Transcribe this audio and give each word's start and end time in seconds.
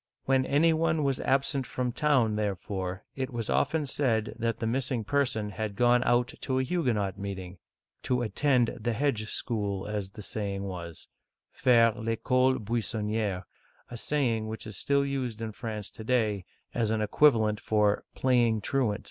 When 0.25 0.47
any 0.47 0.73
one 0.73 1.03
was 1.03 1.19
absent 1.19 1.67
from 1.67 1.91
town, 1.91 2.35
therefore, 2.35 3.03
it 3.15 3.29
was 3.31 3.51
often 3.51 3.85
said 3.85 4.33
that 4.39 4.57
the 4.57 4.65
missing 4.65 5.03
person 5.03 5.51
had 5.51 5.75
gone 5.75 6.01
out 6.05 6.33
to 6.41 6.57
a 6.57 6.63
Huguenot 6.63 7.19
meeting,— 7.19 7.59
"to 8.09 8.23
attend 8.23 8.75
the 8.79 8.93
hedge 8.93 9.29
school,*' 9.29 9.85
as 9.87 10.09
the 10.09 10.23
saying 10.23 10.63
was 10.63 11.07
{/aire 11.63 11.91
F^cole 11.91 12.57
buissonni^re)^— 12.65 13.43
a 13.91 13.95
saying 13.97 14.47
which 14.47 14.65
is 14.65 14.75
still 14.75 15.05
used 15.05 15.39
in 15.39 15.51
France 15.51 15.91
to 15.91 16.03
day 16.03 16.45
as 16.73 16.89
an 16.89 17.01
equivalent 17.03 17.59
for" 17.59 18.03
playing 18.15 18.59
truant. 18.61 18.99